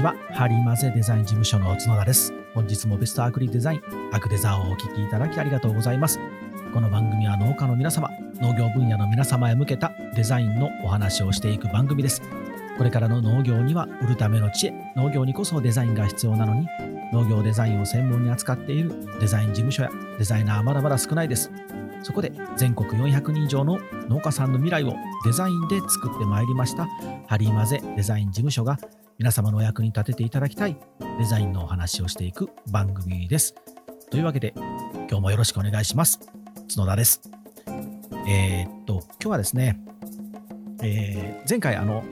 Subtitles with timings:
[0.00, 0.14] ちは。
[0.32, 2.32] ハリマゼデザイン事務所の角田です。
[2.54, 6.18] 本日もベストアグリデザインアクデザーをお聞きいただきありがとうございます。
[6.72, 8.08] この番組は農家の皆様
[8.40, 12.22] 農業分野の皆様へ向けたデザインのお話をしていく番組です。
[12.78, 16.66] これからの農業には売るための知恵農業にこそデザインが必要なのに
[17.12, 21.50] 農業デザインを専門に扱っているデザイン事務所やデザイナーはまだまだ少ないです。
[22.02, 23.78] そこで全国400人以上の
[24.08, 24.94] 農家さんの未来を
[25.26, 26.88] デザインで作ってまいりました
[27.26, 28.78] ハリーマゼデザイン事務所が
[29.20, 30.78] 皆様のお役に立てていただきたい
[31.18, 33.54] デザインのお話をしていく番組です。
[34.10, 36.20] というわけで今日もよろしくお願いします。
[36.74, 37.20] 角田です。
[38.26, 39.78] えー、っと、今日はですね、
[40.82, 42.02] えー、前回あの、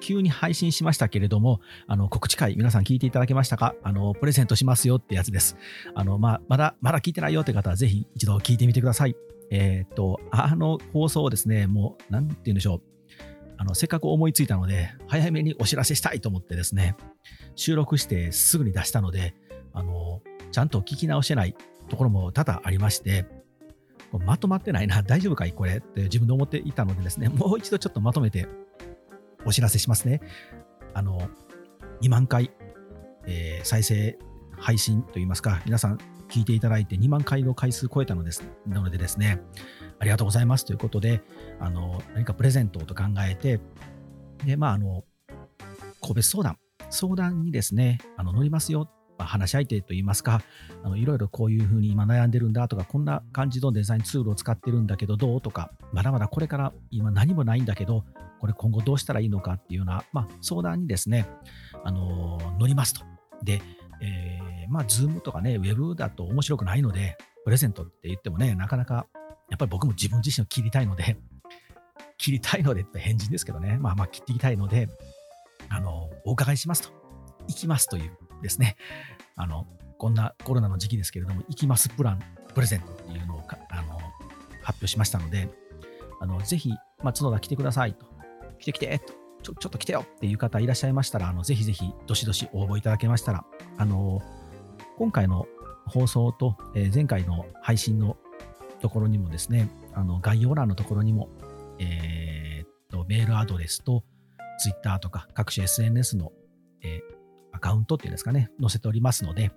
[0.00, 3.76] 急に配信しましたけれども、あの、告知会、皆さん聞いていただけましたか？
[3.84, 5.56] あの、プレゼントしますよってやつです。
[5.94, 9.14] あの、まあ、まだ、まだ聞いてないよって方は、ぜひ一度聞いてみてください。
[9.52, 12.87] えー、っと、あの放送をですね、もう、なんて言うんでしょう。
[13.58, 16.96] あの、せっかく思いついたので、早めにお知らせしたいと思ってですね、
[17.56, 19.34] 収録してすぐに出したので、
[19.74, 21.56] あの、ちゃんと聞き直してない
[21.88, 23.26] ところも多々ありまして、
[24.24, 28.48] まとまってないな、 大丈夫かいこれって自分で思っていたのでですね、もう一度ちょっとまとめて
[29.44, 30.20] お知らせしますね。
[30.94, 31.28] あの、
[32.00, 32.52] 2万回、
[33.26, 34.18] えー、再生、
[34.56, 38.48] 配信といいますか、皆さん聞いていただいて2万回の回数超えたのです。
[38.66, 39.40] なのでですね、
[39.98, 40.64] ありがとうございます。
[40.64, 41.22] ということで、
[41.60, 43.60] あの何かプレゼントと考えて、
[44.44, 45.04] で、まあ、あの、
[46.00, 46.58] 個別相談、
[46.90, 50.42] 相談にですね、あの乗りますよ、話し相手といいますか、
[50.82, 58.04] あのいろいろこういうふうに今悩んでるんだとか、こんな感じのデザインツールを使ってるんだけどどうとか、まだまだこれから今何もないんだけど、
[58.40, 61.28] これ今後どうしたらいいのかっていうような、まあ、相談にですね、
[61.84, 63.02] あの乗りますと。
[63.42, 63.60] で、
[64.00, 69.06] えー、まあ、ズームとかね、ウェブだと面白くないので、プレゼントって言ってもね、なかなか、
[69.50, 71.16] やっぱり僕も自分自身を切りたいので、
[72.18, 74.88] 切りたいのでって返事ですけどね、まあまあ切っていきたいので、
[75.68, 76.90] あの、お伺いしますと、
[77.48, 78.10] 行きますという
[78.42, 78.76] ですね、
[79.36, 79.66] あの、
[79.98, 82.20] こんなコロナの時期ですけれども、行きますプラン、
[82.54, 83.98] プレゼントっていうのをあの
[84.62, 85.48] 発表しましたので、
[86.20, 86.70] あのぜひ、
[87.02, 88.06] まあ、角田来てくださいと、
[88.58, 89.12] 来て来てと、
[89.42, 93.44] ちょちょっと来てよっていう方いらっしゃいましたら、あのぜひぜひ、どしどし応募いただけましたら、
[93.76, 94.22] あの
[94.98, 95.46] 今回の
[95.86, 98.16] 放送と、え、前回の配信の
[98.80, 101.28] ところにもですね、あの概要欄のところにも、
[101.78, 104.02] えー、っとメールアドレスと
[104.58, 106.32] Twitter とか各種 SNS の、
[106.82, 107.00] え、
[107.52, 109.52] アカウントっていうんですかね、載せておりますので、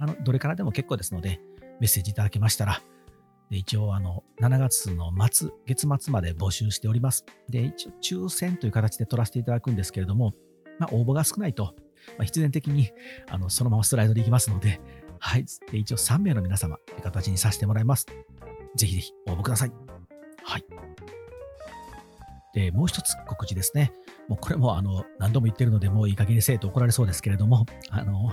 [0.00, 1.40] あのどれからでも結構ですので、
[1.78, 2.82] メッセージいただけましたら、
[3.50, 7.24] で一応あの、7月の末、月末まで募集しております。
[7.48, 10.34] で、一応抽選という形で取らせていただくんですけれども、
[10.80, 11.76] まあ、応募が少ないと、
[12.18, 12.90] まあ、必然的に
[13.28, 14.80] あのそのままスライドでいきますので、
[15.18, 15.44] はい。
[15.70, 18.06] で一応3名の皆様という形にさせてもらいます。
[18.76, 19.72] ぜひぜひ応募ください。
[20.44, 20.64] はい。
[22.54, 23.92] で、もう一つ告知ですね。
[24.28, 28.32] もうこれもあの何度も言ってるので、もういい加減にせえと怒られそうですけれども、あの、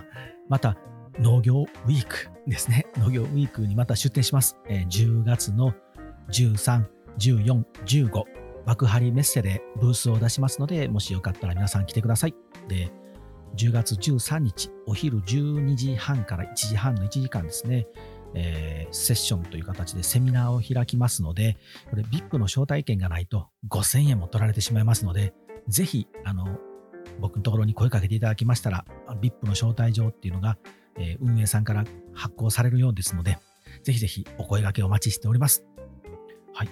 [0.49, 0.77] また
[1.19, 2.85] 農業ウィークですね。
[2.97, 4.57] 農業ウィークにまた出展します。
[4.67, 5.73] えー、10月の
[6.29, 6.85] 13、
[7.19, 8.23] 14、15、
[8.65, 12.35] 幕張メッセでブースを出しますので、もしよかったら皆さん来てください。
[12.67, 12.91] で、
[13.55, 17.87] 10月13日、お昼12時半から1時半の1時間ですね、
[18.33, 21.57] えー、セッションという形でセミナーを開きますので、
[21.89, 25.33] これ VIP の招待券がないと5000円も取られてしまいますので、
[25.67, 26.57] ぜひ、あの、
[27.19, 28.85] 僕のところに声かけていただきましたら、
[29.21, 30.57] VIP の招待状っていうのが、
[30.97, 33.37] えー、運営さんから発行されるようですので、
[33.83, 35.63] ぜひぜひお声掛けお待ちしております。
[36.53, 36.69] はい。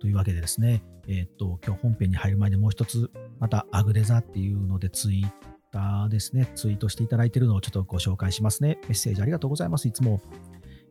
[0.00, 8.78] というわけでですね、えー、っと、今日本編に入る前にもう一つ、またアグレザっていうのでツイーターですね、ツイートしていただいているのをちょっとご紹介しますね。
[8.82, 9.88] メッセージありがとうございます。
[9.88, 10.20] いつも、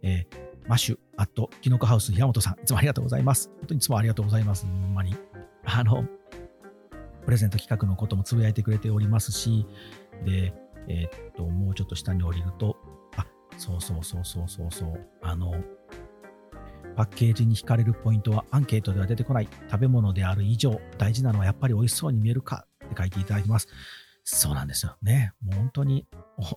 [0.02, 3.50] えー、マッシュ、アット、キノコハウス、平本さん、いつもありがとうございます。
[3.60, 4.66] 本当にいつもありがとうございます。
[4.66, 5.16] ほんまに。
[5.66, 6.06] あの、
[7.26, 9.66] プレゼント企画のこともつぶやいてくれておりますし、
[10.26, 10.54] で、
[10.88, 12.78] えー、っと、もうちょっと下に降りると、
[13.16, 13.26] あ、
[13.58, 15.54] そうそうそうそうそうそう、あの、
[16.96, 23.68] パッケージに惹かれるポイントはアンケートでは出てこない食べ物である以上、大事なのはやっぱり美味しそうに見えるかって書いていただきます。
[24.32, 25.34] そうなんですよね。
[25.44, 26.06] もう本当に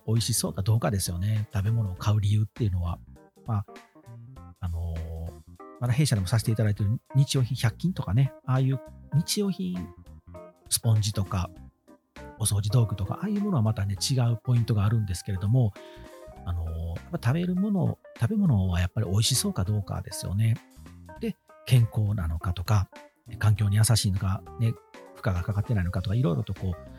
[0.05, 1.47] 美味しそうかどうかですよね。
[1.51, 2.99] 食べ物を買う理由っていうのは。
[3.47, 3.65] まあ、
[4.59, 8.79] あのー、まだ弊社でもさせていただいている日用品100均とかね、ああいう
[9.15, 9.87] 日用品、
[10.69, 11.49] スポンジとか、
[12.39, 15.73] お掃除道具とか、ああいうものはまたね、違うポイントがあるんですけれども、
[16.45, 20.57] あのー、食べるもの、食べ物はやっぱり美味しそうかどうかですよね。
[21.19, 21.35] で、
[21.65, 22.87] 健康なのかとか、
[23.39, 24.73] 環境に優しいのか、ね、
[25.15, 26.92] 負荷がかかってないのかとか、いろいろとこう、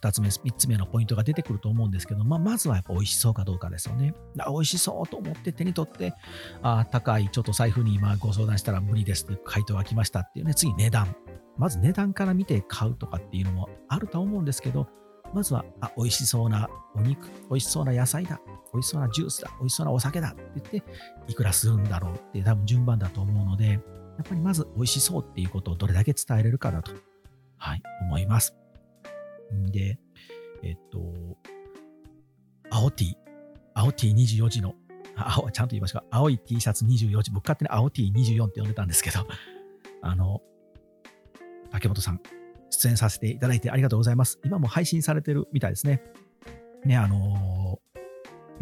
[0.00, 4.14] 2つ目、3つ目のポイントが出てくると思うんですけど、まあ、まずはやっぱ美味しそうかどうかですよね。
[4.34, 6.14] 美味しそうと思って手に取って、
[6.62, 11.14] あ高い、ちょっと財布に今ご相談したら無理ですって回答が来ましたっていうね、次値段。
[11.56, 14.88] まず値段から見て買うとかっていうのもあると思うんですけど、
[15.34, 18.40] まずは、あ、美味しそうなお肉、美味しそうな野菜だ、
[18.72, 20.82] 美味しそうなジュースだ、美味しそうなお酒だって言って、
[21.28, 23.80] いくらするんだろうって多分順番だと思うので、やっ
[24.28, 26.92] ぱりまず美味しそうっていうことをどれだけ伝えれるかだと、
[27.56, 28.61] はい、思います。
[29.70, 29.98] で、
[30.62, 31.00] えっと、
[32.70, 33.16] 青 T、
[33.74, 34.74] 青 T24 時の、
[35.16, 39.26] 青、ちゃんと言いましょうか、青い T シャツ24時、僕勝手に青 T24 って呼んでたんですけど、
[40.02, 40.42] あの、
[41.70, 42.20] 竹本さん、
[42.70, 44.40] 出演させていただいてありがとうございます。
[44.44, 46.02] 今も配信されてるみたいですね。
[46.84, 47.80] ね、あの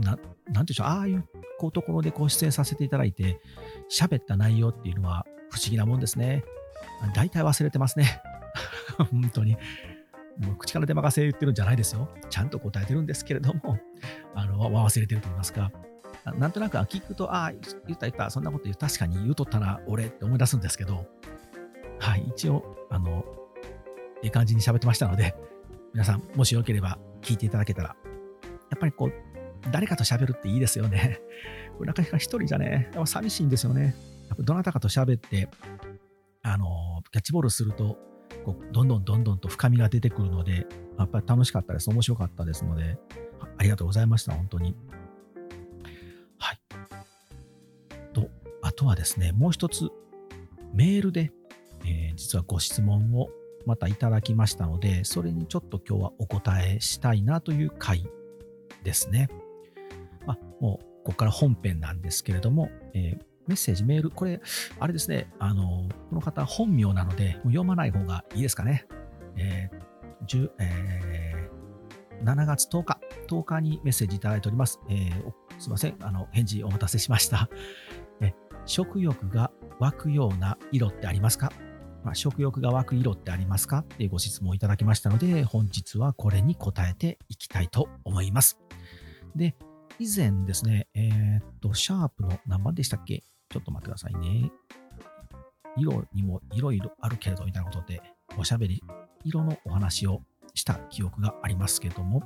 [0.00, 1.24] ー、な、なんていうんでしょう、ああいう
[1.58, 3.40] こうところでこう出演させていただいて、
[3.90, 6.44] 喋った内容っていうのは不思議なもんですね。
[7.14, 8.20] 大体忘れてますね。
[9.10, 9.56] 本当に。
[10.40, 12.08] もう口から出まかせ言ってるんじゃないですよ。
[12.30, 13.78] ちゃんと答えてるんですけれども、
[14.34, 15.70] あの、忘れてると言いますか。
[16.38, 17.60] なんとなく聞くと、ああ、言
[17.94, 21.06] った言った、そんなこと言う、確かに言うとったな、俺って思い出すんですけど、
[21.98, 23.24] はい、一応、あの、
[24.22, 25.34] いい感じに喋ってましたので、
[25.92, 27.96] 皆さん、もしよければ聞いていただけたら、
[28.70, 29.12] やっぱりこう、
[29.70, 31.20] 誰かと喋るっていいですよね。
[31.76, 33.94] これなかなか一人じゃね、やっぱ寂しいんですよね。
[34.38, 35.48] どなたかと喋って、
[36.42, 37.98] あの、キャッチボールすると、
[38.44, 40.66] こうどんどんどんどんと深みが出てくるので、
[40.98, 41.90] やっぱり楽しかったです。
[41.90, 42.98] 面白かったですので、
[43.58, 44.76] ありがとうございました、本当に。
[46.38, 46.60] はい。
[48.12, 48.28] と、
[48.62, 49.90] あとはですね、もう一つ、
[50.72, 51.32] メールで
[51.84, 53.30] えー、実はご質問を
[53.66, 58.06] またいただきましたので、それにちょっと今日はお答えしたいなという回
[58.84, 59.28] ですね。
[60.26, 64.40] まあ、もうここから本編なんですけれども、えー、メッセージ、メール、これ、
[64.78, 68.86] あれですね、あの、この方本名なので、読まない方がいいですかね。
[69.36, 74.78] えーえー、7月10日、10日にメッセージいただいております。
[74.88, 77.48] えー、すいません、あの、返事お待たせしました。
[78.22, 78.32] え
[78.66, 79.50] 食欲が
[79.80, 81.52] 湧くような色ってありますか？
[82.04, 83.78] まあ、食欲が湧く色ってありますか？
[83.78, 88.60] っていうご質問をいただきましたので、本日はこれに答えていきたいと思います。
[89.34, 89.56] で、
[89.98, 93.24] 以前ですね、えー、っと、シャープの何番でしたっけ？
[93.50, 94.50] ちょっと待ってくださいね。
[95.76, 98.00] 色にもいろいろあるけれど、みたいなことで、
[98.38, 98.82] おしゃべり、
[99.24, 100.22] 色のお話を
[100.54, 102.22] した記憶がありますけども、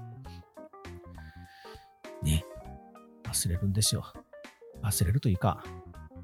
[2.23, 2.45] ね、
[3.25, 4.05] 忘れるんですよ。
[4.83, 5.65] 忘れるというか、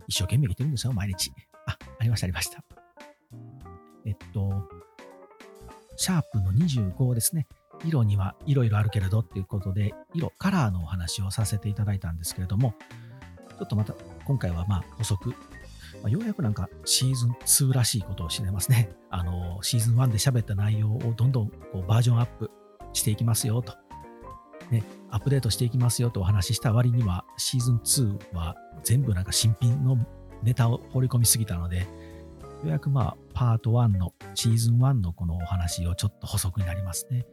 [0.07, 1.33] 一生懸命生きてるんですよ、毎日。
[1.67, 2.63] あ、ありました、ありました。
[4.05, 4.69] えっと、
[5.97, 7.47] シャープの25ですね。
[7.85, 12.75] 色にはいろいろあるけれどっていうことで、色、カラーのお話をさせていただいたんですけれども、
[13.59, 13.95] ちょっとまた
[14.31, 15.35] 今回はまあ補足、ま
[16.05, 18.93] あ、ようやくなんかシーズン2らしいことをしてますね。
[19.11, 22.49] あの、シーズン1で喋った内容をどんどんこうバージョンアップ
[22.93, 23.75] していきますよと。
[24.71, 28.55] ね、アップデートしていきますよとお話しした割には、シーズン2は
[28.85, 29.99] 全部なんか新品の
[30.45, 31.87] ネタを放り込みすぎたので、よ
[32.67, 37.27] うやくまあ、パート1の、シーズン1のこのお話をちょっと補足になりますね。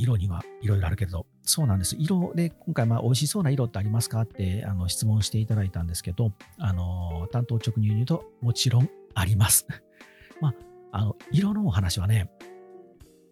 [0.00, 1.94] 色にはいろいろあるけど、そうなんです。
[1.98, 9.66] 色で、今回、まあ、美味しそうな色ってありますかってあの質問していただいたんですけど、あの、担当直入に言うと、もちろんあります。
[10.40, 10.54] まあ、
[10.92, 12.30] あの、色のお話はね、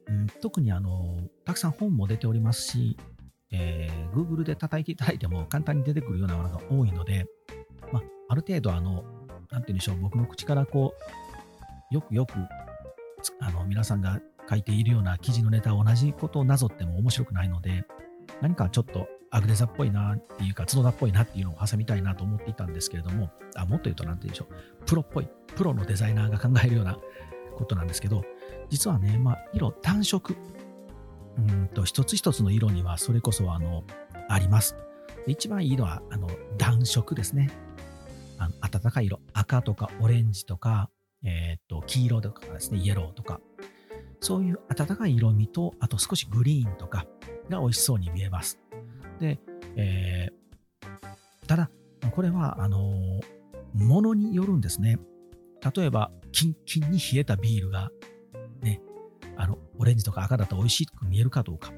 [0.08, 2.98] うん、特にあの、たくさん本も出ておりますし、
[3.50, 7.24] えー、Google で叩いていただいても簡単に出てくるようなものが多いので、
[7.92, 9.04] まあ、ある程度、あの、
[9.50, 10.94] なんて言うんでしょう、僕の口からこ
[11.90, 12.34] う、よくよく、
[13.40, 17.84] あの、皆さんが書いているような記事のネタを同じことをなぞっても面白くないので、
[18.40, 26.98] 何かちょっとアグデザっぽいなっていうか、角田っぽいなっていうのを挟みたいなと思っていたんですけれども、あもっと言うと何て言うんでしょう、プロっぽい、プロのデザイナーが考えるような
[27.56, 28.24] ことなんですけど、
[28.70, 30.36] 実はね、まあ、色、単色、
[31.36, 33.84] うんと、一つ一つの色にはそれこそあの、
[34.28, 34.76] あります。
[35.26, 37.50] 一番いいのは、あの、暖色ですね。
[38.38, 40.90] あの暖かい色、赤とかオレンジとか、
[41.24, 43.40] えっ、と、黄色とかですね、イエローとか、
[44.20, 47.06] そういう暖かい色味と、あと少しグリーンとか
[47.48, 48.58] が美味しそうに見えます。
[49.20, 49.38] で、
[49.76, 51.70] えー、ただ、
[52.10, 54.98] これは、あのー、ものによるんですね。
[55.74, 57.90] 例えば、キンキンに冷えたビールが、
[58.62, 58.80] ね、
[59.36, 61.72] あの、オレンジとか赤だと美味しく見えるかどうか。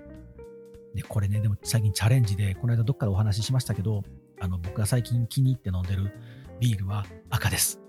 [0.94, 4.02] で、これね、でも最近チャレンジで、この間どっかでお話ししましたけど、
[4.40, 6.12] あの、僕が最近気に入って飲んでる
[6.59, 7.80] ビールは赤です。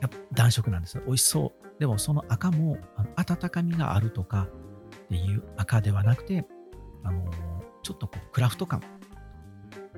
[0.00, 1.02] や、っぱ暖色なんですよ。
[1.06, 1.80] 美味しそう。
[1.80, 4.48] でもその赤もあの温かみがあるとか
[5.04, 6.46] っていう赤ではなくて、
[7.04, 7.30] あの
[7.82, 8.82] ちょっとこうクラフト感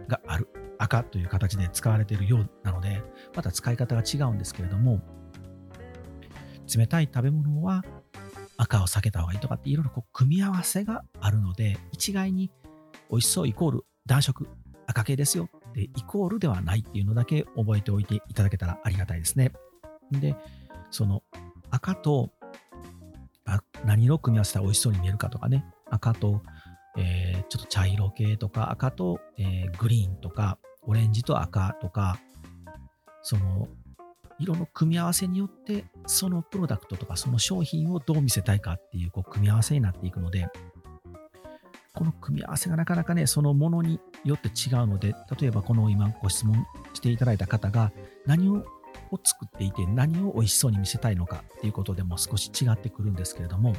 [0.09, 3.02] がある赤という形で使われているようなので、
[3.35, 5.00] また使い方が違うんですけれども、
[6.75, 7.83] 冷たい食べ物は
[8.57, 12.50] 赤を避けた方がいいとかっていろいろこう組み合わせがあるので、一概に
[13.11, 14.49] 美味しそうイコール暖色
[14.87, 19.52] 赤系ですよで、イコールではないっていうのだけ覚えておいていただけたらありがたいですね。
[20.12, 20.35] で、
[20.90, 21.23] その
[21.71, 22.31] 赤と
[23.85, 26.43] 何色組み合わせたら美味しそうに見えるかとかね、赤と、
[26.97, 32.19] えー、ちょっと茶色系とか、赤と、えー、グリーンとか、オレンジと赤とか、
[33.23, 33.69] その
[34.38, 40.49] 色の組み合わせによって、そのプロダクトとかその商品をどう見せたいかっていうこう組み合わせになっていくので、
[41.93, 47.93] この組み合わせがなかなかね、そのものによって違うので、例えばこの今ご質問していただいた方が
[48.26, 48.64] 何を
[49.12, 53.75] を作っていて何を美味しそうに見せたいのかっていうことでも少し違ってくるんですけれども、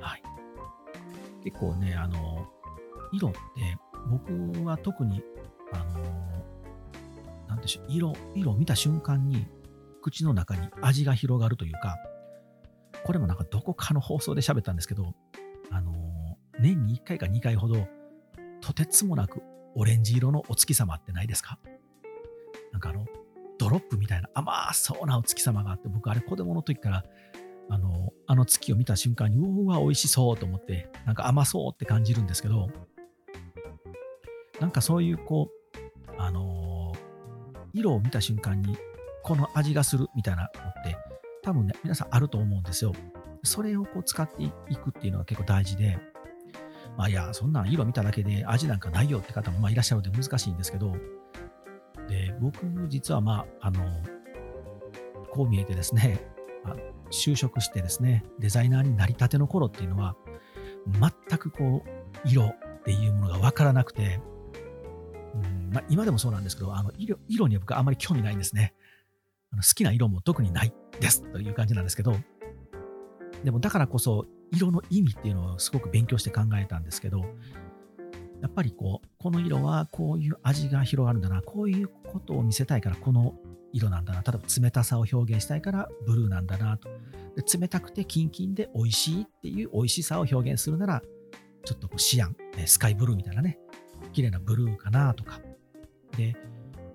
[0.00, 0.22] はい。
[1.44, 2.48] 結構ね、あの、
[3.12, 3.38] 色って
[4.08, 5.22] 僕は特に、
[5.72, 6.00] あの、
[7.48, 9.46] なんでしょう、色、色を見た瞬間に
[10.02, 11.96] 口の中に味が広がるというか、
[13.04, 15.14] これもなんかどこかの放送で喋ったんですけど、
[15.70, 17.86] あの、年に1回か2回ほど、
[18.60, 19.42] とてつもなく
[19.74, 21.58] オレンジ色のお月様ってないですか？
[22.72, 23.06] なんかあの、
[23.70, 27.04] ドロップみたいな甘そうなお月様があって、僕あれ子供の時から、
[27.68, 32.68] あの、あの月を見た瞬間に、うわ、美味しそうと思って、なんか甘そうって感じるんですけど、
[34.58, 36.92] なんかそういうこう、あの
[37.72, 38.76] 色を見た瞬間に、
[39.22, 40.96] この味がするみたいなのって、
[41.42, 42.92] 多分ね、皆さんあると思うんですよ。
[43.44, 45.96] それをこう使っていくっていうのが結構大事で、
[46.98, 50.96] まあいや、そんなん色見ただけで味なんかないよって方もまあいらっしゃるので難しいんですけど、
[52.40, 53.84] 僕実はまあ、あの、
[55.30, 56.20] こう見えてですね、
[56.64, 56.74] あ
[57.10, 60.16] 就職してですね、デザイナーになりたての頃っていうのは、
[60.86, 64.20] 全くこう、色っていうものがわからなくて、
[65.34, 68.74] うんまあ、今でもそうなんですけど、あの色色には僕はあまり興味ないんですね。
[69.52, 72.16] あの好きな色も特にないですという感じなんですけど、
[73.44, 77.20] でもだからこそ色の意味っていうのをすごく勉強して考えたんですけど、
[78.40, 83.34] やっぱりこう、この色はこういう味が広がるんだな、こういうことを見せたいからこの
[83.72, 86.88] 色なんだな、例えば冷たさを表現したいからブルーなんだなと。
[87.36, 91.02] で冷たくてキンキンで美味しいっていう美味しさを表現するなら、
[91.64, 93.58] ちょっとこうシアン、スカイブルーみたいなね、
[94.12, 95.40] 綺麗なブルーかなとか。
[96.16, 96.34] で、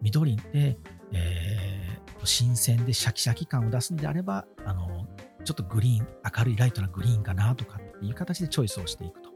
[0.01, 0.77] 緑って、
[1.13, 5.07] えー、新鮮でシャキシャキ感を出すんであれば、あの、
[5.43, 9.29] ちょっとグリーン、明るいライトなグリーンかなとかっていう形でチョイスをしていくと。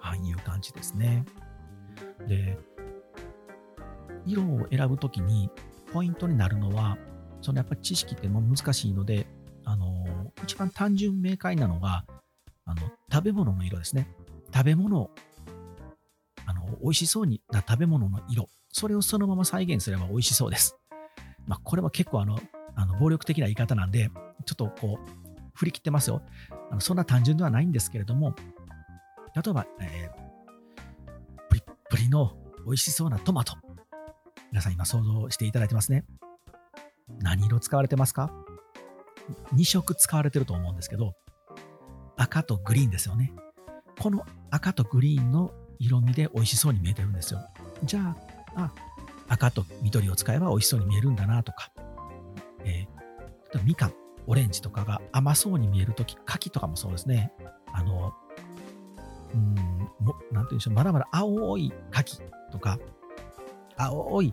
[0.00, 1.24] ああいう感じですね。
[2.26, 2.58] で、
[4.26, 5.50] 色を選ぶときに
[5.92, 6.98] ポイントになるのは、
[7.40, 9.26] そのやっぱり知識っても難しいので、
[9.64, 12.04] あの、一番単純明快なのが、
[12.64, 14.08] あの、食べ物の色ですね。
[14.52, 15.10] 食べ物、
[16.46, 18.48] あの、美味しそうにな食べ物の色。
[18.72, 20.76] それをそのまま再現すれば美味しそうです。
[21.46, 22.38] まあ、これは結構あの、
[22.74, 24.10] あの暴力的な言い方なんで、
[24.46, 25.10] ちょっとこう、
[25.54, 26.22] 振り切ってますよ。
[26.70, 28.34] あのそんな単純ではないんですけれども、
[29.34, 30.23] 例えば、えー、
[31.94, 32.32] プリの
[32.66, 33.54] 美味しそうなトマト。
[34.50, 36.04] 皆さん今想像していただいてますね。
[37.20, 38.32] 何色使われてますか
[39.54, 41.14] ?2 色使われてると思うんですけど、
[42.16, 43.32] 赤とグリーンですよね。
[44.00, 47.38] この赤とグリーンの色味で美味しそうに見えてるんですよ。
[47.84, 48.16] じゃ
[48.56, 48.72] あ、あ
[49.28, 51.70] 赤と緑を使えば美味しそうに見えるんだなとか、
[52.64, 53.94] えー、みかん、
[54.26, 57.32] オレンジとかが甘そうに見えるとき、柿とかもそうですね。
[57.72, 58.14] あの、
[59.34, 59.54] うん、
[60.00, 62.20] もなんて言うんでしょう、まだまだ青い柿
[62.52, 62.78] とか、
[63.76, 64.32] 青い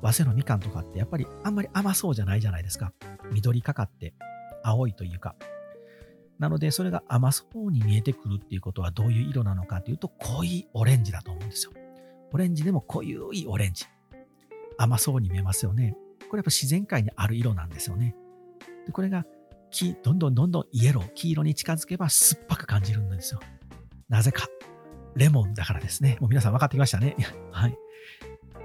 [0.00, 2.92] 早生のみかんとかってやっぱりあんまり甘そうじゃないじゃないですか。
[3.32, 4.14] 緑かかって
[4.62, 5.34] 青いというか。
[6.38, 11.72] なので、それが甘そうに見えてくるっていうことはどういう色なのかというと、濃いオレンジだと思うんですよ。
[12.32, 13.86] オレンジでも濃いオレンジ。
[14.76, 15.96] 甘そうに見えますよね。
[16.30, 18.14] これやっぱ自然界にある色なんですよね。
[18.86, 19.26] でこれが
[20.02, 23.40] どんどんどんどんイエロー、黄色に近づけば酸っぱく感じるんですよ。
[24.08, 24.46] なぜか。
[25.14, 26.16] レモンだからですね。
[26.20, 27.16] もう皆さん分かってきましたね。
[27.50, 27.76] はい。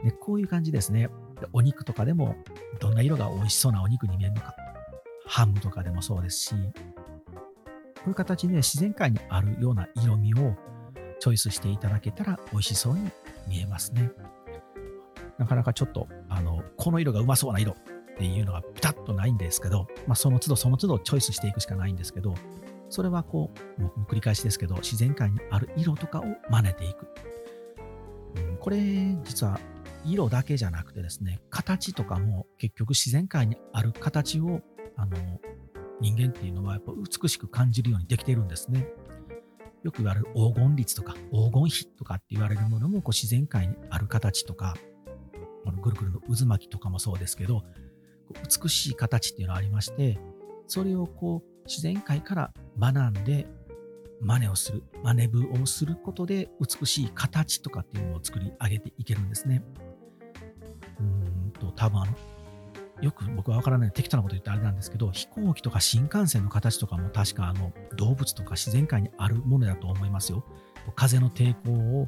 [0.04, 1.10] で、こういう感じですね。
[1.52, 2.36] お肉とかでも、
[2.80, 4.56] どんな色が美味しそうなお肉に見えるのか。
[5.26, 10.56] ハムとかでもそうですし、こういう形で自然界にあるような色味を
[11.20, 13.10] チョイスしていただけたら美味しそうに
[13.48, 14.12] 見えますね。
[15.38, 17.76] なかなかちょっと、あの、この色がうまそうな色っ
[18.18, 22.36] ていうのがピタッとないんですけど、まあ、その都度その都度チョイスしていくしかないんですけど、
[22.94, 27.08] それはこう、もう繰り返しですけど、自然界にある色とかを真似ていく。
[28.36, 28.78] うん、これ、
[29.24, 29.60] 実は
[30.06, 34.62] 色だけじゃなくてですね、形とかも結局自然界にある形を、
[34.96, 35.18] あの、
[36.02, 38.88] 人間っていうのはやっぱ美しく感じるようにできているんですね。
[39.84, 44.76] よく言われる黄金率とか黄金比とかって言われるものもこう自然界にある形とか、
[45.66, 47.64] このぐるぐるの渦巻きとかもそうですけど、
[48.64, 50.20] 美しい形っていうのがありまして、
[50.68, 53.48] それをこう自然界から学んで
[54.22, 59.63] 真似をする、真似部をすることで美しい形とかっていうのを作り上げていけるんですね。
[61.00, 62.13] うんと、多分あの、
[63.01, 70.46] よく僕は分からない適当なこと言ってあれなんですけど、飛行機とか新幹線の形とかも確かあの動物とか自然界にあるものだと思いますよ。
[70.96, 72.08] 風の抵抗を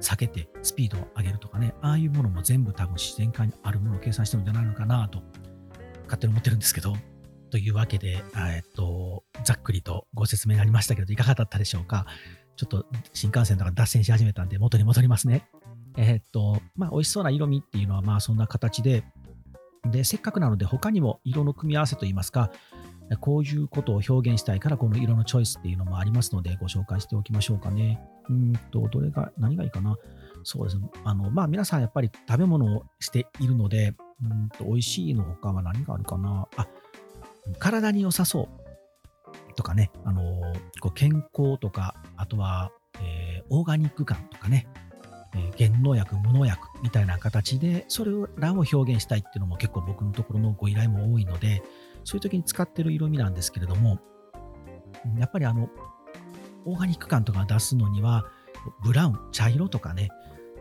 [0.00, 5.22] 避けてスピードを上げるとかね、ああいうものも全部多分自然界にあるものを計算してるんじゃないのかなと、
[6.04, 6.96] 勝手に思ってるんですけど、
[7.52, 12.06] というわけで、えっと、ざっくりとご説明がありましたけど、いかがだったでしょうか？
[12.56, 15.46] ちょっと新幹線とか脱線し始めたんで、元に戻りますね。
[15.98, 19.04] えっと、まあ、美味しそうな色味っていうのは、まあ、そんな形で、
[19.90, 22.50] で、せっかくなので、他にも色の組み合わせといいますか、
[23.20, 28.00] こういうことを表現したいから、この色のチョイスっていうのもありますので、ご紹介しておきましょうかね。
[28.30, 29.96] うんと、どれが、何がいいかな？
[30.44, 30.88] そうですね。
[31.04, 36.48] あの、まあ、皆さんやっぱり食べ物をしているので、うんと、美味しいの他は何があるかな？
[36.56, 36.66] あ、
[37.58, 39.54] 体に良さそう。
[39.54, 40.40] とかね、あの
[40.80, 44.66] こう健康とか、あとは、えー、オーガニック感とかね、
[45.34, 51.62] えー、原農薬、無農薬みたいな形で、それらを表現したいっていうのも結構僕のところのご依頼も多いので、
[52.04, 53.98] そういう時に使ってる色味なんですけれども、
[55.18, 55.68] やっぱりあの、
[56.64, 58.24] オーガニック感とか出すのには、
[58.84, 60.10] ブラウン、茶色とかね、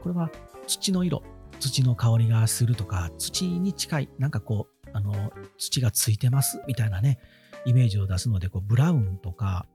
[0.01, 0.31] これは
[0.67, 1.21] 土の色、
[1.59, 7.19] 土の香りがするとか、土に近い、なんかこう、あの、土がついてますみたいなね、
[7.65, 9.65] イメージを出すので、こうブラウンとか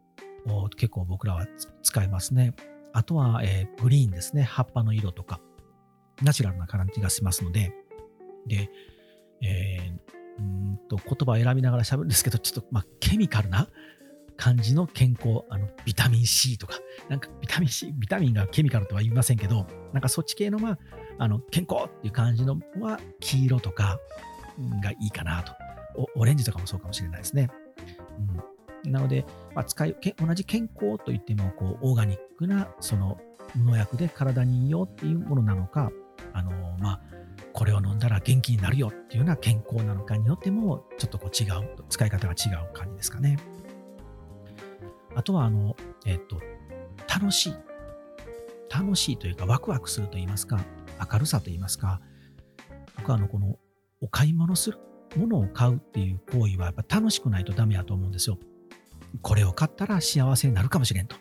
[0.47, 1.47] を結構僕らは
[1.83, 2.55] 使いますね。
[2.93, 4.43] あとは、えー、グリーンですね。
[4.43, 5.41] 葉っぱの色とか、
[6.23, 7.73] ナチュラルな感じがしますので、
[8.47, 8.71] で、
[9.43, 13.69] えー、うんと言葉を選びながら喋るんですけど、ちょっと、まあ、ケミカルな
[14.37, 20.79] 感じの健康、あの、ビタミン C とか、なんかビタミン C、ビタミンがケミカルとは言いませんけど、なんかそっち系の、まあ、
[21.19, 23.99] あの、健康っていう感じのは黄色とか、
[24.81, 25.53] がいいかなと。
[26.15, 27.51] オレンジとかもそうかもしれないですね。
[28.85, 33.19] うん、なので、まあ、使い同じ健康といってもこうオーガニックなその
[33.57, 35.91] 農薬で体にいいよっていうものなのか、
[36.33, 37.01] あのまあ、
[37.53, 43.39] これを飲んだら元気になるよっていうような健康なのかによってもちょっとこう違う使い方が違う感じですかね。
[45.15, 46.41] あとはあの、えっ、と
[47.09, 47.55] 楽しい
[48.69, 50.61] 楽しいというかワクワクすると言いますか
[51.11, 52.01] 明るさと言いますか
[52.97, 53.57] 僕はあのこの
[54.01, 54.79] お買い物する、
[55.17, 58.39] ものを買うっていう行為はやっぱ楽しくないとダメだと思うんですよ。
[59.23, 61.17] これを買ったら幸せになるかもしれんと。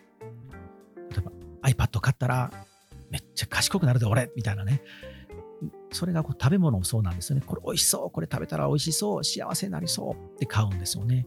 [1.10, 1.32] 例えば
[1.86, 2.52] iPad 買ったら
[3.10, 4.82] めっちゃ賢くなるで俺みたいなね。
[5.92, 7.44] それがこう食べ物もそうなんですよね。
[7.46, 11.26] これ美味しそう、これ食べたら美味しそう、幸せになりそうって買うんですよね。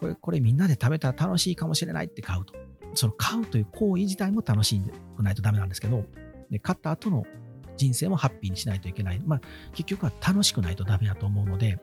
[0.00, 2.54] これ、これみんなで食べたら楽しいかもしれないって買うと。
[2.94, 4.80] その買うという行為自体も楽し
[5.16, 6.04] くないとダメなんですけど、
[6.50, 7.24] で買った後の
[7.78, 9.20] 人生もハッピーにしないといけない。
[9.24, 9.40] まあ、
[9.72, 11.78] 結局は楽しくないとダメだと思うので、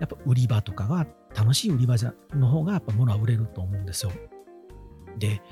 [0.00, 1.96] やっぱ売り場とかが楽しい売り場
[2.34, 4.12] の方がやっぱ物は売れると思うんですよ。
[5.18, 5.42] で、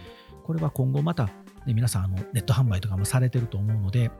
[0.45, 1.27] これは今後また、
[1.67, 4.11] ね、皆さんあのネット販売とかもされてると思うので、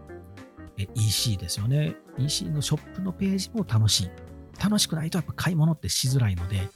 [0.95, 1.95] EC ですよね。
[2.19, 4.11] EC のショップのページも楽しい。
[4.63, 6.69] 楽しくないとやっぱ買い物ってしづらいので、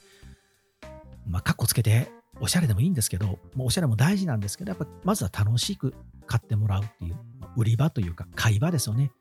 [1.27, 5.93] まあ、カッコつけて、おしゃれでもいいんですけど、もうおしゃれも大事なんですけど、やっぱまずは楽しく
[6.25, 7.15] 買ってもらうっていう、
[7.57, 9.11] 売り場というか、買い場ですよね。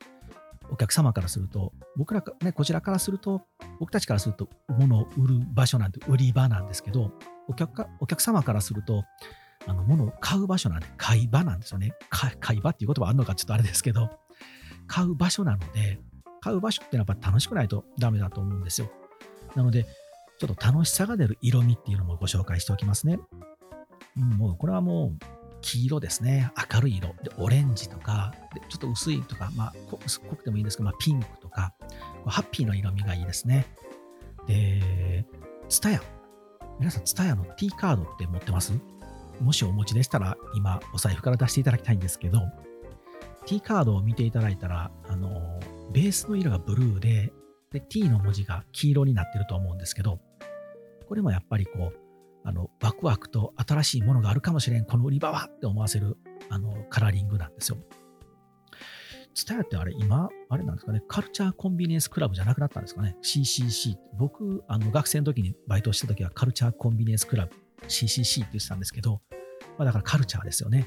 [0.71, 3.43] お客様からすると、僕ら、ね、こちらからすると、
[3.81, 7.13] 僕たちからすると、物を売る場所なんて売り場なんですけど、
[7.49, 9.05] お客かお客様からすると、
[9.67, 11.93] あの物を買う場所なんで、買い場なんですよね。
[12.11, 14.11] 買い場っていう言葉あるのかちょっとあれですけど、
[14.87, 16.01] 買う場所なので、
[16.41, 18.91] 買う場所ってのはやっぱ楽しくないとダメだと思うんですよ。
[19.55, 19.85] なので、
[20.39, 23.19] ちょっと楽しさが出る色味っていうのもご紹介しておきますね。
[24.17, 25.36] うん、もうこれはもう
[25.67, 26.53] 黄色ですね。
[26.73, 27.09] 明るい色。
[27.25, 29.75] で、オレンジとか、でちょっと薄いとか、まあ、
[30.05, 31.75] 薄くてもいいんですけど、まあ、ピンクとか、
[32.25, 33.67] ハッピーの色味がいいですね。
[34.47, 35.27] で、
[35.69, 36.01] ツタヤ。
[36.79, 38.73] 皆さん、ツタヤの T カードって持ってます？
[39.41, 42.41] もしお持ちでしたら、今、お財布から出していただきたいんですけど、
[43.45, 45.59] T カードを見ていただいたら、あの、
[45.93, 47.33] ベースの色がブルーで、
[47.73, 50.21] で、T の文字が黄色になってると思うんですけど、
[51.09, 51.99] これもやっぱりこう、
[52.45, 56.17] あの、クワクと新しいものがあるかもしれん、この売り場はって思わせる、
[56.49, 57.79] あの、カラーリングなんですよ。
[59.35, 63.97] ツタヤってあれ、今、あれなんですかね、カルチャーコンビニエンスクラブじゃなくなったんですかね、CCC。
[64.19, 67.53] 僕、あの、学生の時にバイトした時はカルチャーコンビニエンスクラブ、
[67.87, 69.21] CCC って言ってたんですけど、
[69.77, 70.87] まあ、だからカルチャーですよね。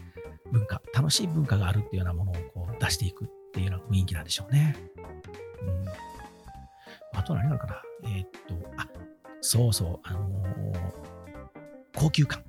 [0.51, 4.75] 文化、楽しい文化があるっていうようなものをこう出していくっていうような雰囲気なんでしょうね。
[5.61, 5.85] うん。
[7.13, 7.81] あと何があるかな？
[8.05, 8.87] えー、っと、あ、
[9.41, 11.18] そうそう、あのー
[11.99, 12.41] 高級感。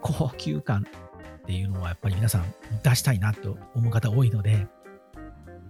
[0.00, 0.84] 高級感
[1.42, 4.66] っていうのはやっぱり皆さん出したいなと思う方多いので、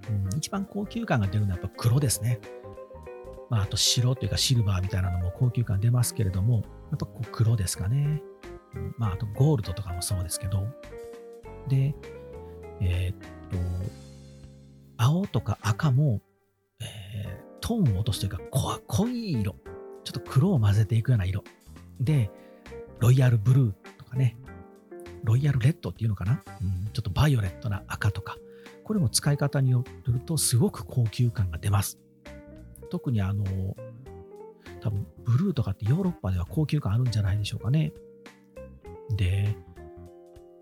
[0.09, 2.41] うん、一番高級感が出るのはやっぱ黒ですね。
[3.51, 8.23] まあ、あと白というかシルバーみたいなのも高級感出ますけれども、やっぱこう黒ですかね。
[8.75, 10.67] うん、まあ、あとゴールドとかもそうですけど。
[11.69, 11.95] で、
[12.81, 13.17] えー、っ
[13.51, 13.59] と、
[14.97, 16.23] 青とか赤も、
[16.81, 19.57] えー、トーンを落とすというか、濃い色。
[20.05, 21.45] ちょっと黒を混ぜていくような色。
[22.01, 22.31] で、
[22.99, 24.37] ロイヤルブルーとかね、
[25.25, 28.37] ロイヤルレッドっていうのかな、うん、ちょっとバイオレットな赤とか、
[28.85, 31.99] これも使い方によるとすごく高級感が出ます。
[32.91, 33.45] 特にあの、
[34.81, 37.93] 多分ブルーとかってヨーロッパでは高級感あるんじゃないでしょうかね。
[39.17, 39.57] で、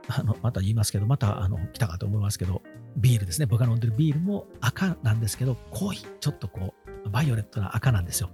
[0.08, 2.62] あの、また言いますけど、またあの来たかと思いますけど、
[2.96, 3.46] ビールですね。
[3.46, 8.30] 僕が飲んでるビールも赤なんですけど、濃い、ちょっとこう、バイオレットな赤なんですよ。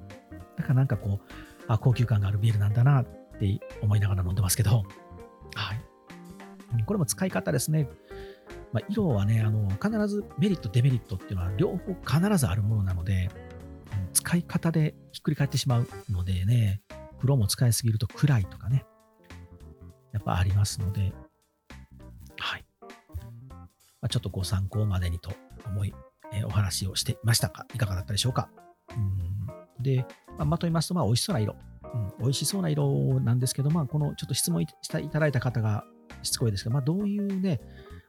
[0.57, 1.33] だからなんかこう、
[1.67, 3.05] あ、高級感があるビールなんだな
[3.37, 4.85] って思いながら飲んでますけど、
[5.55, 5.81] はい。
[6.85, 7.89] これも使い方ですね。
[8.73, 13.31] まあ、色はね、あの、必ずメリット、デメリットっていうのは両方必ずあるものなので、
[14.15, 16.81] 使い方でひっくり返ってしまうのでね、
[17.21, 18.87] 黒も使いすぎると暗いとかね、
[20.13, 21.13] やっぱありますので、
[22.39, 22.65] はい。
[23.51, 23.67] ま
[24.03, 25.33] あ、ちょっとご参考までにと
[25.67, 25.95] 思い、
[26.33, 28.49] えー、お話をしていましたが、いかがだったでしょうか？
[28.91, 30.07] うんで、
[30.39, 31.57] まあ、まとめますと、まあ、美味しそうな色。
[31.95, 34.67] うん、美味しそうな色なんですけど、まあ、このちょっと質問い
[35.11, 35.85] ただいた方が
[36.23, 37.61] しつこいですけど、まあ、どういうね、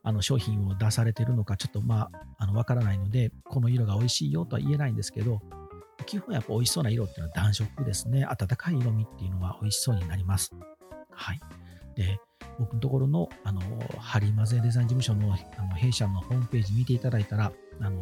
[0.03, 5.41] あの商品を出されてるのか、ちょっとまあ、あの、わからないので、この色が美味しいよとは言えないんですけど、
[6.05, 8.25] 基本やっぱ美味しそうな色っていうのは暖色ですね。
[8.25, 10.51] 温かい色味っていうのは美味しそうになります。
[11.11, 11.39] はい。
[11.95, 12.19] で、
[12.59, 13.61] 僕のところの、あの、
[13.97, 18.01] ハリマゼデザイン事務所のあの弊社のホームページ見ていただいたら、あの、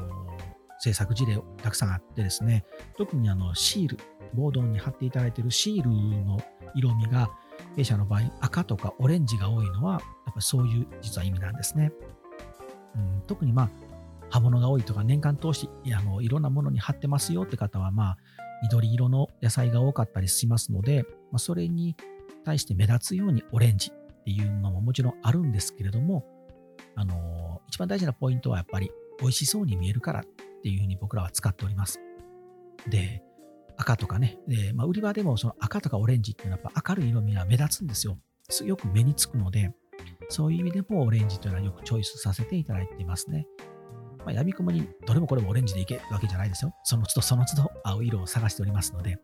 [0.79, 2.65] 制作事例たくさんあってですね、
[2.97, 3.97] 特にあの、シール、
[4.33, 5.89] ボードに貼っていただいているシール
[6.25, 6.39] の
[6.75, 7.29] 色味が、
[7.75, 9.93] 弊社の場合、赤とかオレンジが多いのは、
[10.25, 11.91] やっぱそういう実は意味なんですね。
[12.95, 13.69] うん、特にまあ、
[14.29, 18.17] 刃物が多いとか、年間通しいあのいろんなものに貼ってますよって方は、まあ、
[18.63, 21.95] 緑色の野菜が多かったりしますので、まあ、それに
[22.45, 26.25] 対して目立つようにオレンジっていうのももちろんあるんですけれども、
[26.95, 30.23] あの一番大事なポイントはやっぱり美味しそうに見えるからっ
[30.61, 31.99] ていうふうに僕らは使っております。
[32.87, 33.23] で、
[33.77, 38.17] 赤とかね、でまあ、売り場でもその赤とかオレンジっていうのはやっぱ明るい色味は目立つんですよ。
[38.65, 39.73] よく目につくので、
[40.29, 43.47] そういう意味でもオレンジというのはよくチョイスさせていただいていますね。
[44.19, 46.73] まあ、闇雲にどれもこれもオレンジでいけるわけじゃないですよ。
[46.83, 49.17] その都度その都度青色を探しておりますので、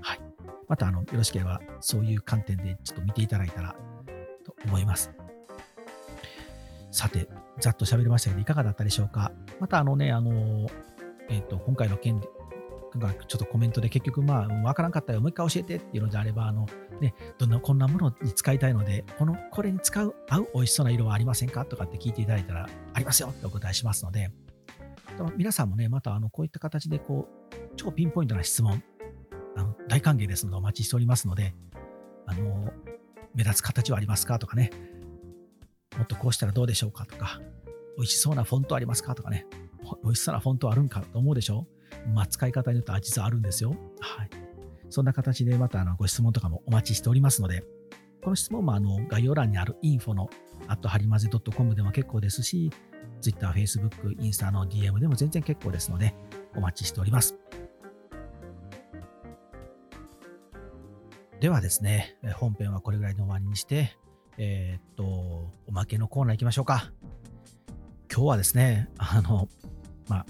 [0.00, 0.20] はい。
[0.68, 3.76] またあのよろしければそういう観点でちょっと見ていただいたら
[4.44, 5.10] と思います。
[6.90, 7.28] さて、
[7.60, 9.32] ざっと喋りましたけど、いかがだったでしょうか。
[9.60, 10.68] またあのね、あの、
[11.28, 12.20] えっ、ー、と、今回の件、
[12.98, 16.66] がちょっとコメントで結局、まあ、わからんかったよ、もう一回教えてっていうのであれば、あの、
[17.00, 24.30] ね、どんな、こんなものに使いたいので、この、これに使う、合う美味しそうな色はありませんかとかって聞いていただいたら、ありますよってお答えしますので、
[25.36, 28.82] 皆さんもね、また、あの、こういった形で、こう、超ピンポイントな質問、
[29.56, 31.54] あの、大歓迎ですので、お待ちしておりますので、
[32.26, 32.72] あの、
[33.34, 34.70] 目立つ形はありますかとかね、
[35.96, 37.40] もっとこうしたらどうでしょうかとか、
[37.96, 39.46] 美味しそうなフォントありますかとかね、
[40.02, 41.79] 美味しそうなフォントあるんかと思うでしょう。
[42.14, 43.76] まあ、使い方によっては実はあるんですよ。
[44.00, 44.30] はい。
[44.88, 47.64] そんな形でまたあのご質問とかもお待ちしておりますので、
[48.22, 50.28] この質問もあの概要欄にある info の
[50.68, 52.70] at はりまぜ .com でも結構ですし、
[53.20, 56.14] Twitter、Facebook、インスタの DM でも全然結構ですので、
[56.54, 57.36] お待ちしております。
[61.40, 63.96] ではですね、本編はこれぐらいで終わりにして、
[64.36, 66.92] えー、っと、おまけのコーナー行きましょうか。
[68.12, 69.48] 今日はですね、あの、
[70.08, 70.26] まあ、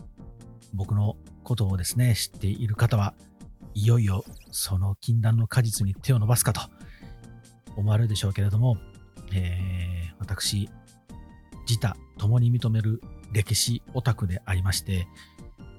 [0.72, 1.16] 僕の
[1.50, 3.12] ことをですね、知っている方は、
[3.74, 6.60] いよいよその禁断の果実に手を伸ばすかと
[7.76, 8.76] 思われるでしょうけれども、
[9.32, 10.68] えー、私、
[11.68, 13.00] 自他共に認める
[13.32, 15.08] 歴史オタクでありまして、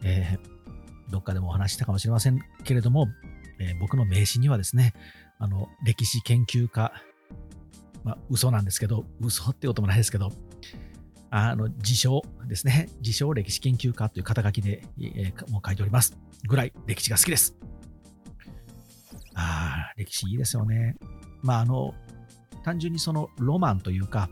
[0.04, 3.08] えー、どっかでもお話したかもしれませんけれども、
[3.58, 4.92] えー、僕の名刺にはですね、
[5.40, 6.92] あの、歴史研究家、
[8.04, 10.34] まあ、嘘なんですけど、嘘ってこともないですけど、
[11.34, 12.90] あの、自称ですね。
[13.00, 16.18] 自称歴史研究家という肩書きで、えー、もう書いております。
[16.48, 17.56] ぐらい歴史が好きです。
[19.34, 20.98] ああ、歴史いいですよね。
[21.42, 21.96] まあ、あの、
[22.64, 24.30] 単純にそのロマンというか、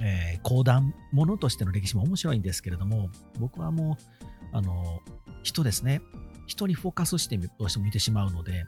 [0.00, 3.98] えー、講談ものとしての歴史も面白いんですけれども、僕はも
[4.52, 5.02] う、あの、
[5.42, 6.00] 人ですね。
[6.46, 8.66] 人にフォーカスしてどうしても見てしまうので、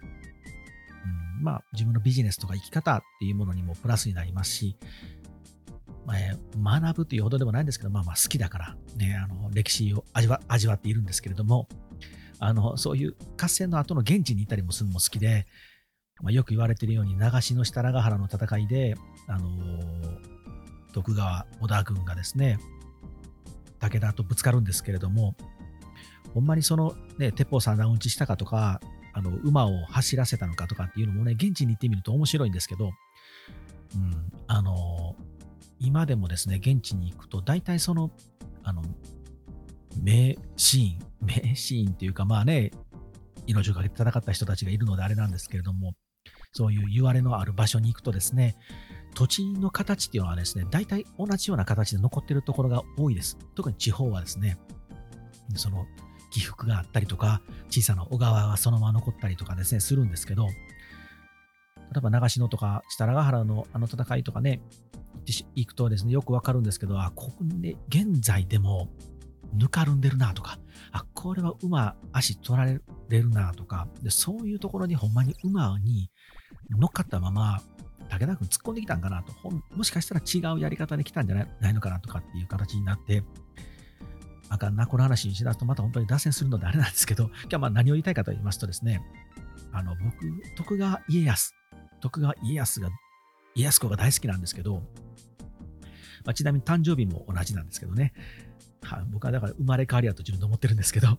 [1.38, 4.76] うん、まあ、自分のビジネスとか生き方っていうものにもプラスになりますし、
[6.14, 11.68] えー、学ぶというほどでもないんですけど、まあまあ好きだから、ね、あの歴史を味わ味わっているんですけれども、
[12.38, 15.46] あのそういう合戦の後の現地に行ったりもするのも好きで、
[16.22, 18.94] まあ、よく言われているように長篠設楽原の戦いで、
[19.26, 22.58] あのー、徳川織田軍がですね、
[23.78, 25.34] 武田とぶつかるんですけれども、
[26.34, 28.80] ほんまにその、ね、鉄砲三段打ちしたかとか、
[29.12, 32.90] あの馬を走らせたのかとかっていうのもね、現地に行ってみると面白いんですけど、
[33.94, 35.16] うん、あの
[35.78, 38.10] 今でもですね、現地に行くと、大体その、
[38.62, 38.82] あの、
[40.02, 42.70] 名シーン、 名シーンっていうか、まあね、
[43.46, 45.94] 命を懸けて戦った人たちがいるのであれなんですけれども、
[46.52, 48.56] そういう言われのある場所に行くとですね、
[49.14, 53.38] 土地の形っていうのはですね、大体同じような形で残ってるところが多いです。
[53.54, 54.58] 特に地方はですね、
[55.54, 55.86] その
[56.30, 60.48] 起伏があったりとか、小さな小川がそのまま残ったりとかですね、するんですけど、
[61.96, 64.60] 例えば長篠とか設楽原のあの戦いとかね、
[65.54, 68.90] 行くとですね、よくわかるんですけど、あ、ここね、現在でも
[69.54, 70.58] ぬかるんでるなとか、
[70.92, 76.10] あ、これは馬足取られるなとか、でそういうところにほんまに馬に
[76.68, 77.62] 乗っかったまま、
[78.10, 79.32] 武田君突っ込んできたんかなと、
[79.74, 83.24] もしかしたら違うやり方で来たんじゃないのかなとかっていう形になって、
[84.50, 89.00] あかんな、この話にしだすとまた本当に脱線するのであれなんですけど、今日はまあ何を言いたいかと言いますとですね、
[89.72, 90.24] あの、僕、
[90.56, 91.54] 徳川家康、
[92.00, 92.90] 徳川家康が、
[93.54, 94.82] 家康公が大好きなんですけど、
[96.24, 98.12] まあ、ちなみに誕生日も同じなんですけどね、
[98.82, 101.18] は僕はだから生まれ変わりだと自分で思ってるんですけど、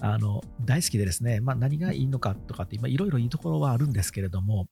[0.00, 4.66] あの、大好きでですね、まあ何がいいのかとかって、いろいろいいところはあるんですけれども、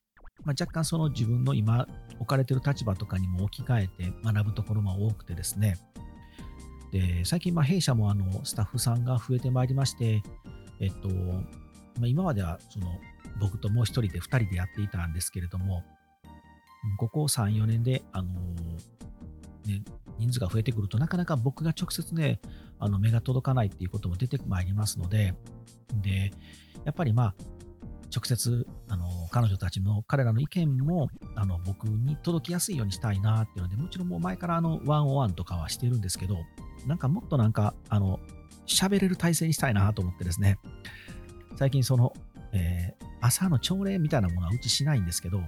[0.45, 5.77] まあ、若干その自分の今置かれてる立場とかにも置き換えて学ぶところも多くてですね、
[6.93, 10.23] で、最近まあ弊社もあのスタッフさんが増えてまいりまして、
[10.81, 12.87] えっと、まあ、今まではその
[13.41, 15.85] 僕ともう一人で二人でやっていたんですけれども、
[16.97, 18.31] ここ3、4年で、あの
[19.67, 19.83] ね、
[20.19, 22.41] 人数が増えてくるとなかなか僕が直接ね、
[22.79, 25.35] あの目が届かないっていうことも出てまいりますので、
[26.03, 26.33] で、
[26.85, 27.35] やっぱりまあ、
[28.15, 36.39] 直接、あの、彼女たちの、彼らの意見も、あの、僕に届きやすいようにしたいなっていうので、もちろんもう前からあの、ワンオワンとかはしてるんですけど、
[36.87, 38.19] なんかもっとなんか、あの、
[38.67, 40.59] 喋れる体制にしたいなと思ってですね、
[41.57, 42.15] 最近その、
[42.53, 45.43] えー、朝の朝礼みたいなものはうちしないんですけど、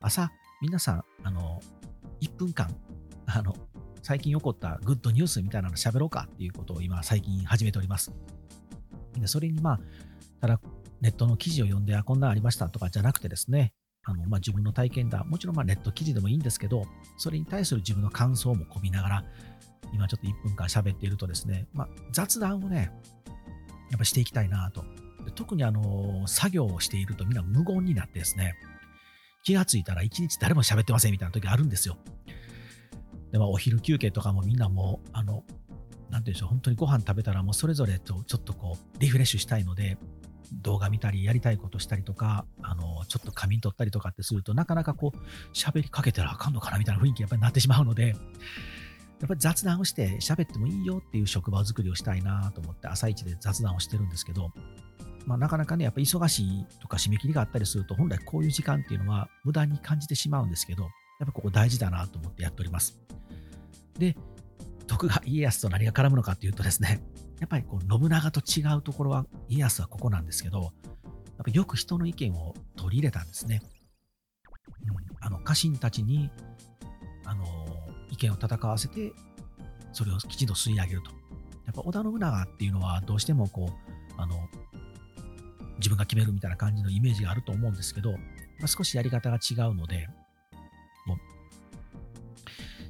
[0.00, 0.30] 朝、
[0.62, 1.60] 皆さん、あの、
[2.20, 2.74] 1分間、
[3.26, 3.54] あの、
[4.02, 8.12] 最近起こったグッドニュースみたいなの喋ろうかっていうことを今最近始めております。
[9.18, 9.80] でそれにまあ、
[10.40, 10.60] ただ
[11.00, 13.72] ネットの記事を読んで、あ、こんなんありましたとかじゃなくてですね、
[14.04, 16.84] あのまあ、自分の体験談、もちろんまネット記事でもいいんですけど、
[17.16, 19.24] それに対する自分の感想も込みながら、
[19.92, 22.92] 今ちょっと1分間喋っているとですね、まあ、雑談をね、
[23.90, 24.84] やっぱしていきたいなと。
[25.30, 28.54] 特にあの、作業をしているとみんな無言になってですね、
[29.44, 31.98] 気がついたら一日誰も喋ってませんみたいな時あるんですよ。
[33.32, 35.46] で、ま、お昼休憩とかもみんなもう、あの、なんて
[36.10, 39.98] 言うんでしょう、本当にご飯食べたらもうそれぞれとちょっとこう、リフレッシュしたいので、
[40.52, 45.18] 動画見たり、やりたいことしたりとか、あの、ちょっと仮眠取ったりとかってするとなかなかこう、
[45.52, 48.14] 喋りかけたらあかんのかなみたいな雰囲気やっぱりなってしまうので、や
[49.24, 54.52] っぱり雑談をして喋ってもいいよっていう職場作りをしたいなと思って朝一で雑談をしてるんですけど、
[55.26, 60.88] まあ、なかなかね、やっぱ忙しいとか締め切りがあったりすると、本来こういう時間っていうのは無駄に感じてしまうんですけど、や
[61.24, 62.98] っぱここ大事だなと思ってやっております。
[63.98, 64.16] で、
[64.86, 67.02] 徳川家康と何が絡むのかっていうとですね、
[67.40, 70.72] やっぱりこう信長と違うところは、家康はここなんですけど、やっ
[71.44, 73.62] ぱよく人の意見を取り入れたんですね。
[74.88, 76.30] うん、あの家臣たちに
[77.24, 77.44] あの
[78.10, 79.12] 意見を戦わせて、
[79.92, 81.10] それをきちんと吸い上げると。
[81.66, 84.48] やっぱ織田信長っていうのはどうしてもこう、あの、
[85.78, 88.18] 自分が決めるみたいな感じのイメージがあると思うんですけど、ま
[88.64, 90.08] あ、少しやり方が違うので、
[91.06, 91.18] もう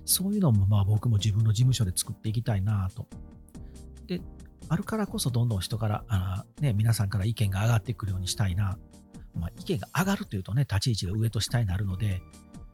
[0.04, 3.06] そういうのもまあ僕も自分の事務所で作っていきたいなと。
[4.06, 4.20] で、
[4.68, 8.78] あるからこそどんどん人からあ、ね、皆さんから意見が上がってくるようにしたいな。
[9.34, 12.22] まあ、意見が上がるというとね、立ち位置が上と下になるので、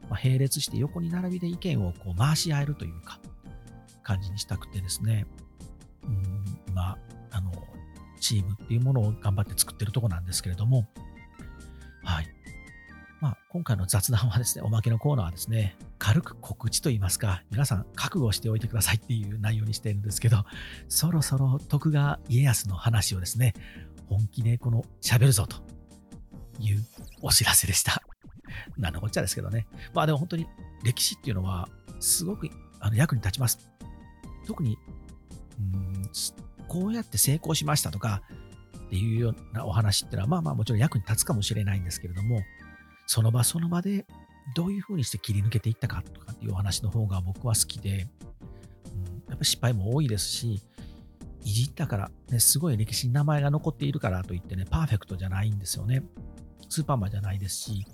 [0.09, 3.19] まあ、並列して横に並びで意見をこう回し合えるというか、
[4.01, 5.25] 感じにしたくてですね、
[6.03, 6.97] うん、今、
[7.31, 7.51] あの、
[8.23, 10.87] チームっていうものを頑張って作ってるとこなんですけれども、
[12.03, 12.27] はい。
[13.19, 20.45] まあ、今回の雑談はですね、おまけのコーナーはですね、軽く告知といいますか、皆さん覚悟しておいてくださいっていう内容にしているんですけど、
[20.87, 23.53] そろそろ徳川家康の話をですね、
[24.09, 25.57] 本気でこの喋るぞと
[26.59, 26.85] いう
[27.21, 28.01] お知らせでした。
[28.77, 29.67] 何のこっちゃですけどね。
[29.93, 30.47] まあでも本当に
[30.83, 31.67] 歴史っていうのは
[31.99, 33.69] すごくあの役に立ちます。
[34.45, 34.77] 特に、
[35.59, 36.09] うん
[36.67, 38.21] こうやって成功しましたとか
[38.87, 42.41] っていうようなお話っていうのは、まあまあもちろん役に立つかもしれないんですけれども、
[43.07, 44.05] その場その場で
[44.55, 47.97] どういうふうにして切り抜けていったかとかっていうお話の方が僕は好きで、うん、
[49.29, 50.61] やっぱ失敗も多いですし、
[51.43, 56.03] いじったから、ね、すごい歴史に名前が残っているからといってね、パーフェクトじゃないんですよね。
[56.69, 57.85] スーパーマンじゃないですし、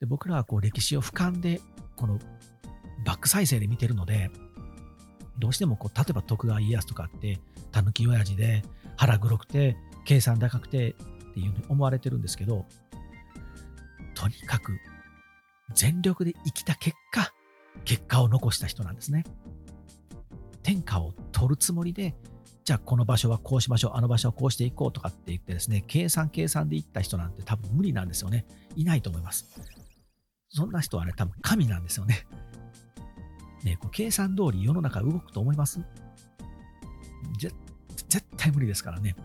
[0.00, 1.60] で僕らはこう歴史を俯瞰で、
[1.96, 2.18] この
[3.04, 4.30] バック再生で見てるので、
[5.38, 7.38] どうしてもこう、例えば徳川家康とかって、
[7.72, 8.62] たぬき親父で
[8.96, 10.94] 腹黒くて、計算高くてっ
[11.34, 12.66] ていうふうに思われてるんですけど、
[14.14, 14.78] とにかく
[15.74, 17.32] 全力で生きた結果、
[17.84, 19.24] 結果を残した人なんですね。
[20.62, 22.14] 天下を取るつもりで、
[22.64, 28.46] じゃあこの場所はこうしましょう、あの場所はこうしていこうとかって言ってですね、計算計算で行った人なんて多分無理なんですよね。
[28.76, 29.46] いないと思います。
[30.50, 32.26] そんな人はね、多分神なんですよね。
[33.64, 35.80] ねこう計算通り世の中動くと思います？
[37.38, 37.54] 絶
[38.36, 39.16] 対無理ですからね。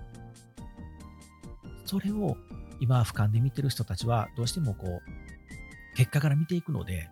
[1.85, 2.37] それを
[2.79, 7.09] 今俯瞰で見てる人たちはどうしてもこう結果から見ていくので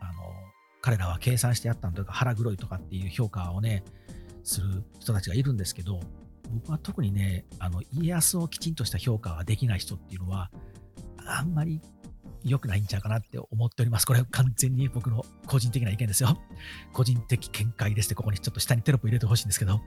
[0.00, 0.22] あの
[0.80, 3.84] 彼らは計算してやったんとか腹黒いとかっていう評価をね
[4.44, 6.00] する人たちがいるんですけど
[6.52, 10.50] 僕は特にねあの家康をきちんとした評価ができない人っていうのは
[11.26, 11.80] あんまり
[12.44, 14.06] 良くないんちゃうかなって思っております。
[14.06, 16.38] これは完全に僕の個人的な意見ですよ。
[16.92, 19.80] 個人的見解ですって、ここにちょっと下にテロップ入れてほしいんですけど、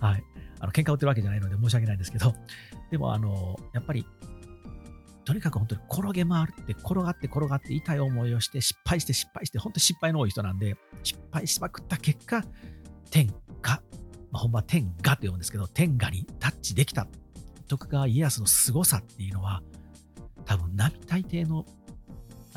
[0.00, 0.24] はい。
[0.60, 2.34] あの喧嘩売ってるわけじゃないので申し訳ないんですけど、
[2.90, 4.06] でも、あの、やっぱり、
[5.24, 12.44] とにかく本当に転げ回るって、転がって転がって痛い思いをして、失敗して失敗して、本当に失敗の多い人なんで、失敗しまくった結果、
[13.10, 13.82] 天下、
[14.30, 17.06] まあ、本場天下って呼ぶんですけど、天下にタッチできた。
[17.68, 19.62] 徳川家康の凄さっていうのは、
[20.44, 21.66] 多分並大抵の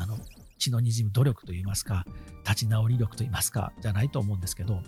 [0.01, 0.17] あの
[0.57, 2.05] 血のにじむ努力といいますか、
[2.43, 4.81] 立ち直り力といいますか、じゃないと思うんですけど、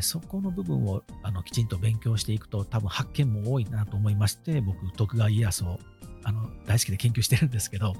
[0.00, 5.78] そこの部分をあのきちんと勉強していくと、多分発見も多いなと思いまして、僕、徳川家康を
[6.24, 7.94] あの大好きで研究してるんですけど、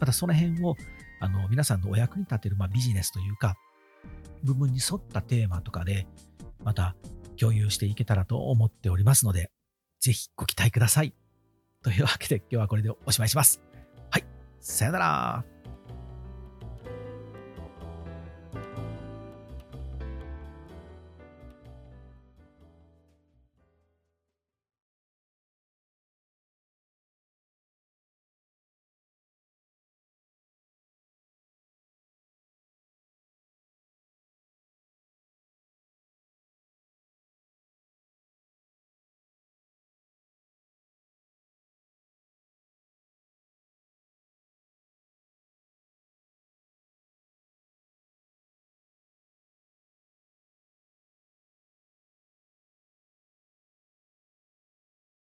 [0.00, 0.76] またその辺を
[1.20, 3.56] あの皆さんのお役に立てる、まあ、ビジネスというか、
[4.42, 6.06] 部分に沿ったテーマとかで、
[6.62, 6.94] また
[7.38, 9.50] 共有していけたらと思っておりますので、
[10.00, 11.14] ぜひご期待ください。
[11.82, 13.73] というわけで今日はこれでおしまいします。
[14.64, 15.53] さよなら。